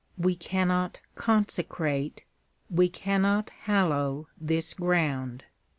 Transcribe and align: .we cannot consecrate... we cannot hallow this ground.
.we 0.17 0.35
cannot 0.35 0.99
consecrate... 1.13 2.25
we 2.71 2.89
cannot 2.89 3.51
hallow 3.51 4.27
this 4.35 4.73
ground. 4.73 5.43